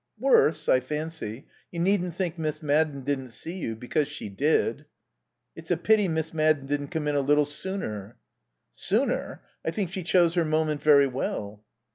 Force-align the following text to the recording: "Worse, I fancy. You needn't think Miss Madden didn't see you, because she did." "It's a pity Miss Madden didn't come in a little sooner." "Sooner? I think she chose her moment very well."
"Worse, 0.17 0.67
I 0.67 0.79
fancy. 0.79 1.45
You 1.71 1.79
needn't 1.79 2.15
think 2.15 2.39
Miss 2.39 2.63
Madden 2.63 3.03
didn't 3.03 3.29
see 3.33 3.57
you, 3.59 3.75
because 3.75 4.07
she 4.07 4.29
did." 4.29 4.85
"It's 5.55 5.69
a 5.69 5.77
pity 5.77 6.07
Miss 6.07 6.33
Madden 6.33 6.65
didn't 6.65 6.87
come 6.87 7.07
in 7.07 7.13
a 7.13 7.21
little 7.21 7.45
sooner." 7.45 8.17
"Sooner? 8.73 9.43
I 9.63 9.69
think 9.69 9.91
she 9.93 10.01
chose 10.01 10.33
her 10.33 10.43
moment 10.43 10.81
very 10.81 11.05
well." 11.05 11.63